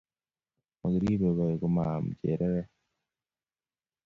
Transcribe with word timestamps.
Mokiribei 0.79 1.35
bai 1.37 1.55
komaam 1.61 2.05
cherere 2.19 2.61